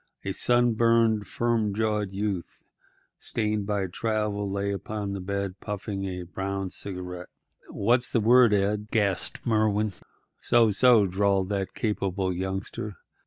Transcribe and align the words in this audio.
A 0.25 0.31
sunburned, 0.31 1.27
firm 1.27 1.75
jawed 1.75 2.11
youth, 2.11 2.63
stained 3.19 3.67
by 3.67 3.85
travel, 3.85 4.49
lay 4.49 4.71
upon 4.71 5.13
the 5.13 5.19
bed 5.19 5.59
puffing 5.59 6.07
at 6.07 6.11
a 6.13 6.23
brown 6.25 6.71
cigarette. 6.71 7.29
"What's 7.69 8.09
the 8.11 8.19
word, 8.19 8.51
Ed?" 8.51 8.87
gasped 8.89 9.45
Merwin. 9.45 9.93
"So, 10.39 10.71
so," 10.71 11.05
drawled 11.05 11.49
that 11.49 11.75
capable 11.75 12.33
youngster. 12.33 12.95